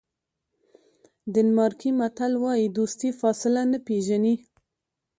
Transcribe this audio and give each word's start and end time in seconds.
ډنمارکي 1.33 1.89
متل 1.99 2.33
وایي 2.43 2.67
دوستي 2.77 3.09
فاصله 3.19 3.61
نه 3.71 3.79
پیژني. 3.87 4.35